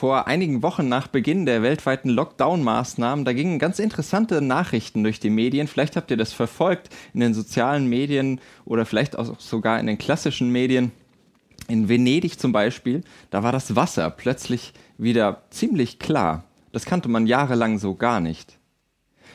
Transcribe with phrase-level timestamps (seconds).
[0.00, 5.28] Vor einigen Wochen nach Beginn der weltweiten Lockdown-Maßnahmen, da gingen ganz interessante Nachrichten durch die
[5.28, 5.68] Medien.
[5.68, 9.98] Vielleicht habt ihr das verfolgt in den sozialen Medien oder vielleicht auch sogar in den
[9.98, 10.90] klassischen Medien.
[11.68, 16.44] In Venedig zum Beispiel, da war das Wasser plötzlich wieder ziemlich klar.
[16.72, 18.58] Das kannte man jahrelang so gar nicht.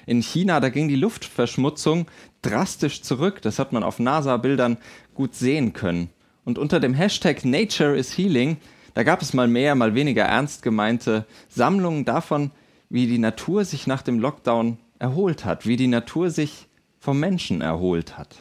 [0.08, 2.08] In China, da ging die Luftverschmutzung
[2.42, 3.40] drastisch zurück.
[3.44, 4.78] Das hat man auf NASA-Bildern
[5.14, 6.10] gut sehen können.
[6.44, 8.58] Und unter dem Hashtag Nature is Healing
[8.96, 12.52] da gab es mal mehr, mal weniger ernst gemeinte Sammlungen davon,
[12.90, 16.68] wie die Natur sich nach dem Lockdown erholt hat, wie die Natur sich
[17.00, 18.36] vom Menschen erholt hat.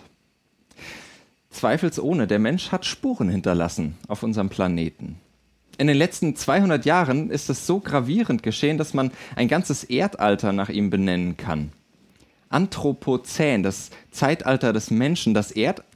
[1.50, 5.20] Zweifelsohne, der Mensch hat Spuren hinterlassen auf unserem Planeten.
[5.76, 10.52] In den letzten 200 Jahren ist es so gravierend geschehen, dass man ein ganzes Erdalter
[10.52, 11.72] nach ihm benennen kann.
[12.48, 15.50] Anthropozän, das Zeitalter des Menschen, das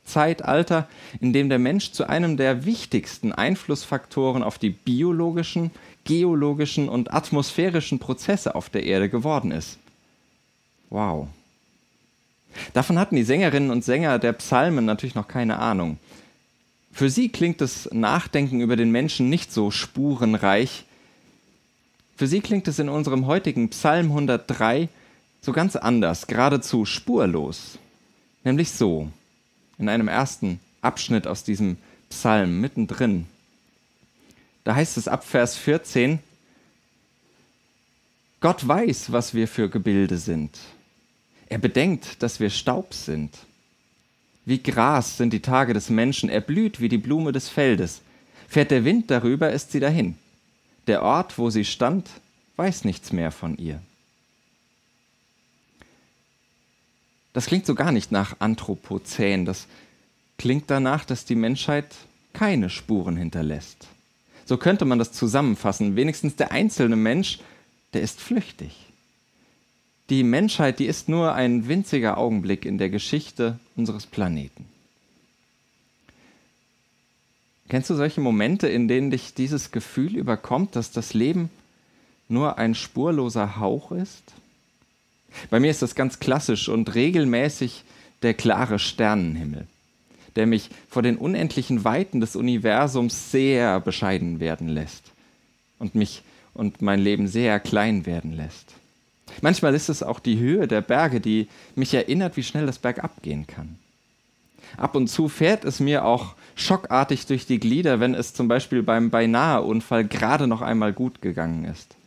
[0.08, 0.88] Erdzeitalter,
[1.20, 5.70] in dem der Mensch zu einem der wichtigsten Einflussfaktoren auf die biologischen,
[6.04, 9.78] geologischen und atmosphärischen Prozesse auf der Erde geworden ist.
[10.88, 11.28] Wow.
[12.72, 15.98] Davon hatten die Sängerinnen und Sänger der Psalmen natürlich noch keine Ahnung.
[16.90, 20.84] Für sie klingt das Nachdenken über den Menschen nicht so spurenreich.
[22.16, 24.88] Für sie klingt es in unserem heutigen Psalm 103
[25.42, 27.78] so ganz anders, geradezu spurlos.
[28.42, 29.08] Nämlich so,
[29.78, 31.76] in einem ersten Abschnitt aus diesem
[32.10, 33.26] Psalm mittendrin.
[34.64, 36.18] Da heißt es ab Vers 14,
[38.40, 40.58] Gott weiß, was wir für Gebilde sind.
[41.48, 43.36] Er bedenkt, dass wir Staub sind.
[44.44, 48.00] Wie Gras sind die Tage des Menschen, er blüht wie die Blume des Feldes.
[48.46, 50.16] Fährt der Wind darüber, ist sie dahin.
[50.86, 52.08] Der Ort, wo sie stand,
[52.56, 53.82] weiß nichts mehr von ihr.
[57.38, 59.44] Das klingt so gar nicht nach Anthropozän.
[59.44, 59.68] Das
[60.38, 61.86] klingt danach, dass die Menschheit
[62.32, 63.86] keine Spuren hinterlässt.
[64.44, 65.94] So könnte man das zusammenfassen.
[65.94, 67.38] Wenigstens der einzelne Mensch,
[67.92, 68.86] der ist flüchtig.
[70.10, 74.64] Die Menschheit, die ist nur ein winziger Augenblick in der Geschichte unseres Planeten.
[77.68, 81.50] Kennst du solche Momente, in denen dich dieses Gefühl überkommt, dass das Leben
[82.28, 84.24] nur ein spurloser Hauch ist?
[85.50, 87.84] Bei mir ist das ganz klassisch und regelmäßig
[88.22, 89.66] der klare Sternenhimmel,
[90.36, 95.12] der mich vor den unendlichen Weiten des Universums sehr bescheiden werden lässt
[95.78, 96.22] und mich
[96.54, 98.74] und mein Leben sehr klein werden lässt.
[99.42, 103.04] Manchmal ist es auch die Höhe der Berge, die mich erinnert, wie schnell das Berg
[103.04, 103.78] abgehen kann.
[104.76, 108.82] Ab und zu fährt es mir auch schockartig durch die Glieder, wenn es zum Beispiel
[108.82, 111.97] beim Beinahe-Unfall gerade noch einmal gut gegangen ist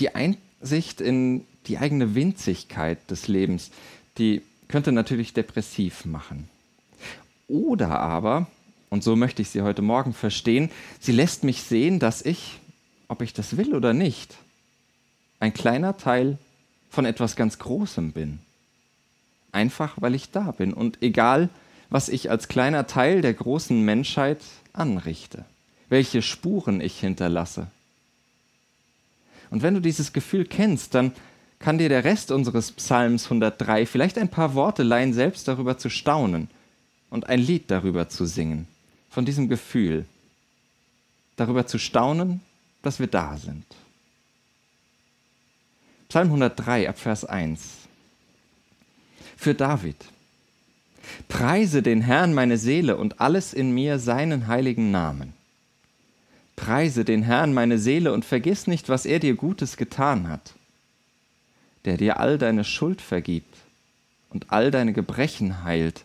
[0.00, 3.70] die Einsicht in die eigene Winzigkeit des Lebens,
[4.18, 6.48] die könnte natürlich depressiv machen.
[7.48, 8.46] Oder aber,
[8.88, 12.58] und so möchte ich sie heute Morgen verstehen, sie lässt mich sehen, dass ich,
[13.08, 14.36] ob ich das will oder nicht,
[15.38, 16.38] ein kleiner Teil
[16.90, 18.40] von etwas ganz Großem bin.
[19.52, 21.48] Einfach weil ich da bin und egal,
[21.88, 24.40] was ich als kleiner Teil der großen Menschheit
[24.72, 25.44] anrichte,
[25.88, 27.66] welche Spuren ich hinterlasse,
[29.50, 31.12] und wenn du dieses Gefühl kennst, dann
[31.58, 35.90] kann dir der Rest unseres Psalms 103 vielleicht ein paar Worte leihen, selbst darüber zu
[35.90, 36.48] staunen
[37.10, 38.66] und ein Lied darüber zu singen,
[39.10, 40.06] von diesem Gefühl,
[41.36, 42.40] darüber zu staunen,
[42.82, 43.64] dass wir da sind.
[46.08, 47.60] Psalm 103 ab Vers 1.
[49.36, 49.96] Für David.
[51.28, 55.34] Preise den Herrn meine Seele und alles in mir seinen heiligen Namen.
[56.70, 60.54] Preise den Herrn meine Seele und vergiss nicht, was er dir Gutes getan hat,
[61.84, 63.56] der dir all deine Schuld vergibt
[64.28, 66.04] und all deine Gebrechen heilt,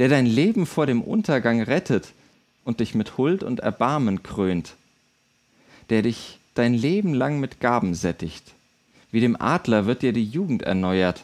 [0.00, 2.14] der dein Leben vor dem Untergang rettet
[2.64, 4.74] und dich mit Huld und Erbarmen krönt,
[5.88, 8.54] der dich dein Leben lang mit Gaben sättigt.
[9.12, 11.22] Wie dem Adler wird dir die Jugend erneuert.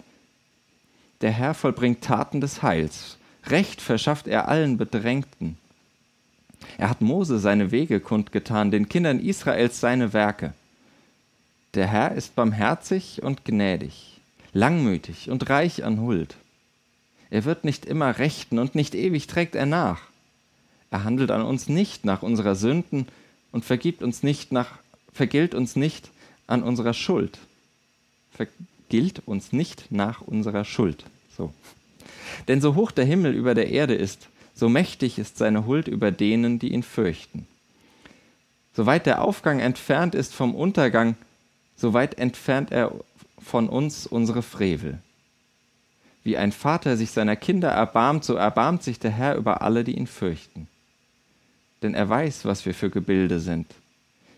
[1.20, 5.58] Der Herr vollbringt Taten des Heils, Recht verschafft er allen Bedrängten.
[6.78, 10.54] Er hat Mose seine Wege kundgetan, den Kindern Israels seine Werke.
[11.74, 14.20] Der Herr ist barmherzig und gnädig,
[14.52, 16.36] langmütig und reich an Huld.
[17.30, 20.02] Er wird nicht immer rechten und nicht ewig trägt er nach.
[20.90, 23.06] Er handelt an uns nicht nach unserer Sünden
[23.52, 24.78] und vergibt uns nicht nach,
[25.12, 26.10] vergilt uns nicht
[26.48, 27.38] an unserer Schuld.
[28.32, 31.04] Vergilt uns nicht nach unserer Schuld.
[31.36, 31.52] So.
[32.48, 34.28] Denn so hoch der Himmel über der Erde ist,
[34.60, 37.46] so mächtig ist seine Huld über denen, die ihn fürchten.
[38.74, 41.16] Soweit der Aufgang entfernt ist vom Untergang,
[41.76, 42.92] so weit entfernt er
[43.38, 44.98] von uns unsere Frevel.
[46.24, 49.96] Wie ein Vater sich seiner Kinder erbarmt, so erbarmt sich der Herr über alle, die
[49.96, 50.68] ihn fürchten.
[51.82, 53.66] Denn er weiß, was wir für Gebilde sind.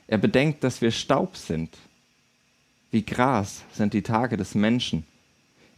[0.06, 1.76] Er bedenkt, dass wir Staub sind.
[2.92, 5.04] Wie Gras sind die Tage des Menschen.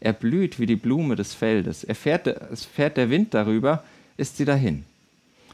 [0.00, 1.82] Er blüht wie die Blume des Feldes.
[1.82, 3.82] Er fährt, es fährt der Wind darüber,
[4.16, 4.84] ist sie dahin.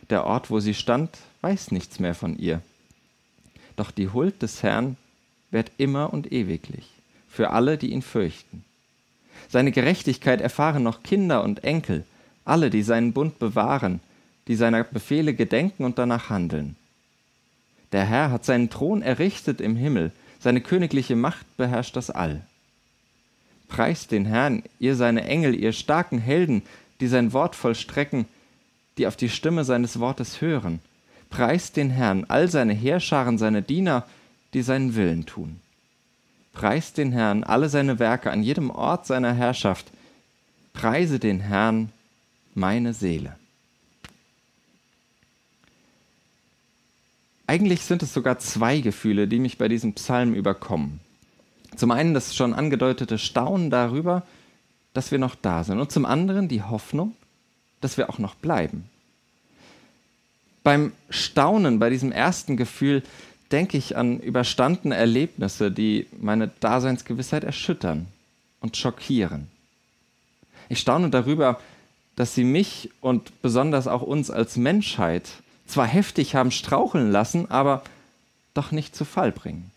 [0.08, 1.10] Der Ort, wo sie stand,
[1.40, 2.62] weiß nichts mehr von ihr.
[3.76, 4.96] Doch die Huld des Herrn
[5.50, 6.90] währt immer und ewiglich
[7.30, 8.64] für alle, die ihn fürchten.
[9.48, 12.04] Seine Gerechtigkeit erfahren noch Kinder und Enkel,
[12.44, 14.00] alle, die seinen Bund bewahren,
[14.48, 16.76] die seiner Befehle gedenken und danach handeln.
[17.92, 22.42] Der Herr hat seinen Thron errichtet im Himmel, seine königliche Macht beherrscht das All.
[23.68, 26.62] Preist den Herrn, ihr seine Engel, ihr starken Helden,
[27.00, 28.26] die sein Wort vollstrecken,
[28.98, 30.81] die auf die Stimme seines Wortes hören.
[31.31, 34.06] Preist den Herrn, all seine Heerscharen, seine Diener,
[34.52, 35.60] die seinen Willen tun.
[36.52, 39.87] Preist den Herrn, alle seine Werke an jedem Ort seiner Herrschaft.
[40.72, 41.90] Preise den Herrn,
[42.54, 43.37] meine Seele.
[47.46, 51.00] Eigentlich sind es sogar zwei Gefühle, die mich bei diesem Psalm überkommen.
[51.76, 54.22] Zum einen das schon angedeutete Staunen darüber,
[54.93, 57.14] dass wir noch da sind und zum anderen die Hoffnung,
[57.81, 58.88] dass wir auch noch bleiben.
[60.62, 63.03] Beim Staunen, bei diesem ersten Gefühl,
[63.50, 68.06] denke ich an überstandene Erlebnisse, die meine Daseinsgewissheit erschüttern
[68.61, 69.49] und schockieren.
[70.69, 71.61] Ich staune darüber,
[72.17, 75.29] dass sie mich und besonders auch uns als Menschheit
[75.67, 77.82] zwar heftig haben straucheln lassen, aber
[78.55, 79.71] doch nicht zu Fall bringen.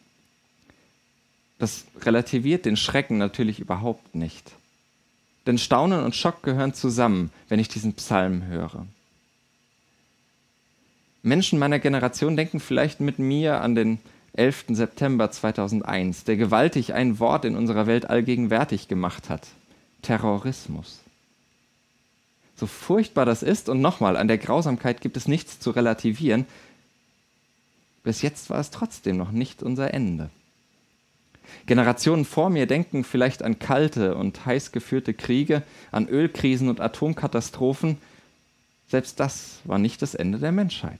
[1.60, 4.52] Das relativiert den Schrecken natürlich überhaupt nicht.
[5.46, 8.86] Denn Staunen und Schock gehören zusammen, wenn ich diesen Psalm höre.
[11.22, 14.00] Menschen meiner Generation denken vielleicht mit mir an den
[14.34, 14.66] 11.
[14.70, 19.48] September 2001, der gewaltig ein Wort in unserer Welt allgegenwärtig gemacht hat.
[20.02, 21.00] Terrorismus.
[22.56, 26.46] So furchtbar das ist, und nochmal, an der Grausamkeit gibt es nichts zu relativieren,
[28.04, 30.30] bis jetzt war es trotzdem noch nicht unser Ende.
[31.66, 37.98] Generationen vor mir denken vielleicht an kalte und heiß geführte Kriege, an Ölkrisen und Atomkatastrophen.
[38.88, 41.00] Selbst das war nicht das Ende der Menschheit.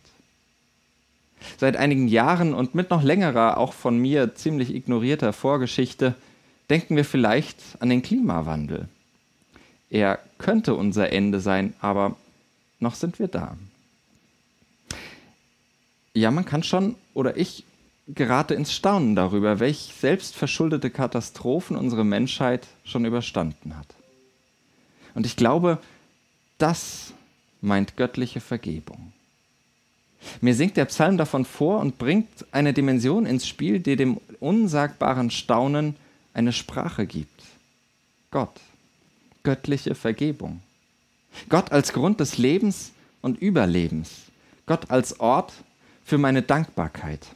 [1.58, 6.16] Seit einigen Jahren und mit noch längerer, auch von mir ziemlich ignorierter Vorgeschichte,
[6.70, 8.88] denken wir vielleicht an den Klimawandel.
[9.90, 12.16] Er könnte unser Ende sein, aber
[12.80, 13.58] noch sind wir da.
[16.14, 17.64] Ja, man kann schon, oder ich
[18.08, 23.88] gerate ins Staunen darüber, welch selbstverschuldete Katastrophen unsere Menschheit schon überstanden hat.
[25.14, 25.80] Und ich glaube,
[26.58, 27.14] das
[27.62, 29.14] meint göttliche Vergebung.
[30.42, 35.32] Mir singt der Psalm davon vor und bringt eine Dimension ins Spiel, die dem unsagbaren
[35.32, 35.96] Staunen
[36.34, 37.42] eine Sprache gibt.
[38.32, 38.60] Gott,
[39.44, 40.62] göttliche Vergebung.
[41.50, 42.92] Gott als Grund des Lebens
[43.22, 44.10] und Überlebens.
[44.66, 45.54] Gott als Ort
[46.06, 47.28] für meine Dankbarkeit.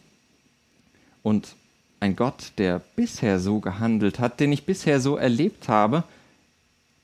[1.28, 1.58] Und
[2.00, 6.06] ein Gott, der bisher so gehandelt hat, den ich bisher so erlebt habe,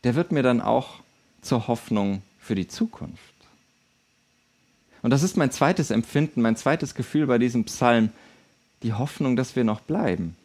[0.05, 1.01] der wird mir dann auch
[1.41, 3.19] zur Hoffnung für die Zukunft.
[5.01, 8.11] Und das ist mein zweites Empfinden, mein zweites Gefühl bei diesem Psalm,
[8.81, 10.37] die Hoffnung, dass wir noch bleiben.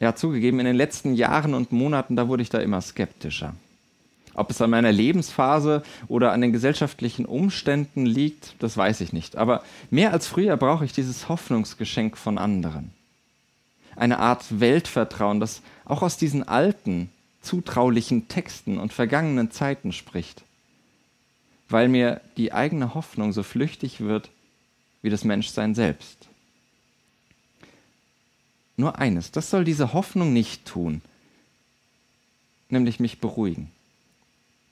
[0.00, 3.54] Ja, zugegeben, in den letzten Jahren und Monaten, da wurde ich da immer skeptischer.
[4.40, 9.36] Ob es an meiner Lebensphase oder an den gesellschaftlichen Umständen liegt, das weiß ich nicht.
[9.36, 12.90] Aber mehr als früher brauche ich dieses Hoffnungsgeschenk von anderen.
[13.96, 17.10] Eine Art Weltvertrauen, das auch aus diesen alten,
[17.42, 20.42] zutraulichen Texten und vergangenen Zeiten spricht
[21.70, 24.30] weil mir die eigene Hoffnung so flüchtig wird
[25.02, 26.28] wie das Menschsein selbst.
[28.76, 31.00] Nur eines, das soll diese Hoffnung nicht tun,
[32.68, 33.70] nämlich mich beruhigen.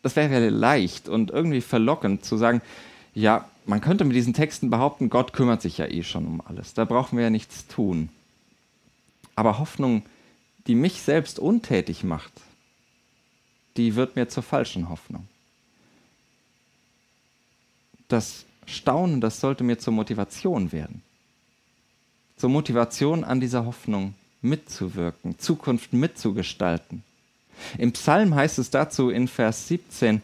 [0.03, 2.63] Das wäre leicht und irgendwie verlockend zu sagen,
[3.15, 6.75] ja, man könnte mit diesen Texten behaupten, Gott kümmert sich ja eh schon um alles,
[6.75, 8.09] da brauchen wir ja nichts tun.
[9.35, 10.03] Aber Hoffnung,
[10.67, 12.33] die mich selbst untätig macht,
[13.77, 15.27] die wird mir zur falschen Hoffnung
[18.09, 21.03] das Staunen, das sollte mir zur Motivation werden.
[22.37, 27.03] Zur Motivation an dieser Hoffnung mitzuwirken, Zukunft mitzugestalten.
[27.77, 30.23] Im Psalm heißt es dazu in Vers 17,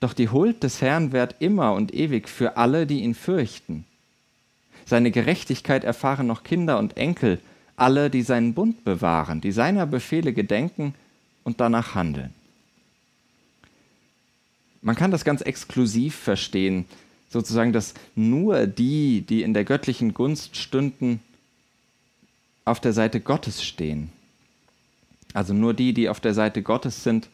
[0.00, 3.84] Doch die Huld des Herrn währt immer und ewig für alle, die ihn fürchten.
[4.86, 7.40] Seine Gerechtigkeit erfahren noch Kinder und Enkel,
[7.76, 10.94] alle, die seinen Bund bewahren, die seiner Befehle gedenken
[11.42, 12.32] und danach handeln.
[14.82, 16.84] Man kann das ganz exklusiv verstehen,
[17.30, 21.20] sozusagen, dass nur die, die in der göttlichen Gunst stünden,
[22.64, 24.10] auf der Seite Gottes stehen.
[25.34, 27.28] Also nur die, die auf der Seite Gottes sind,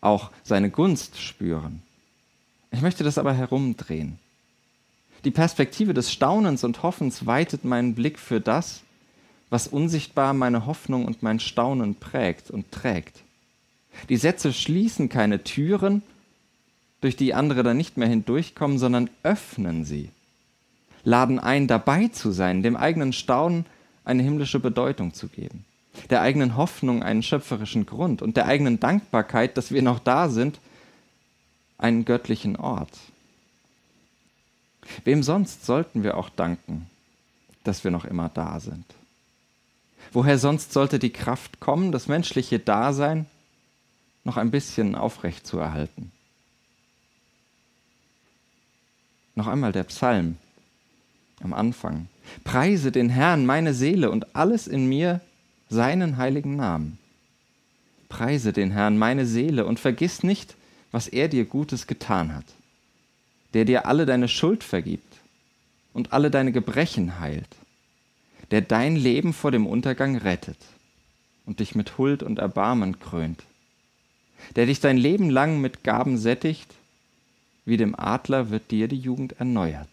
[0.00, 1.82] auch seine Gunst spüren.
[2.70, 4.20] Ich möchte das aber herumdrehen.
[5.24, 8.82] Die Perspektive des Staunens und Hoffens weitet meinen Blick für das,
[9.50, 13.22] was unsichtbar meine Hoffnung und mein Staunen prägt und trägt.
[14.08, 16.02] Die Sätze schließen keine Türen,
[17.00, 20.10] durch die andere dann nicht mehr hindurchkommen, sondern öffnen sie,
[21.04, 23.66] laden ein, dabei zu sein, dem eigenen Staunen
[24.04, 25.64] eine himmlische Bedeutung zu geben,
[26.10, 30.60] der eigenen Hoffnung einen schöpferischen Grund und der eigenen Dankbarkeit, dass wir noch da sind,
[31.78, 32.90] einen göttlichen Ort.
[35.04, 36.88] Wem sonst sollten wir auch danken,
[37.64, 38.84] dass wir noch immer da sind?
[40.12, 43.26] Woher sonst sollte die Kraft kommen, das menschliche Dasein
[44.24, 46.12] noch ein bisschen aufrecht zu erhalten?
[49.34, 50.36] Noch einmal der Psalm
[51.42, 52.08] am Anfang.
[52.44, 55.20] Preise den Herrn, meine Seele und alles in mir,
[55.68, 56.98] seinen heiligen Namen.
[58.08, 60.56] Preise den Herrn, meine Seele, und vergiss nicht,
[60.92, 62.46] was er dir Gutes getan hat,
[63.54, 65.16] der dir alle deine Schuld vergibt
[65.92, 67.48] und alle deine Gebrechen heilt
[68.50, 70.58] der dein Leben vor dem Untergang rettet
[71.44, 73.44] und dich mit Huld und Erbarmen krönt,
[74.56, 76.74] der dich dein Leben lang mit Gaben sättigt,
[77.64, 79.88] wie dem Adler wird dir die Jugend erneuert.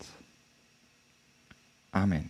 [1.92, 2.30] Amen.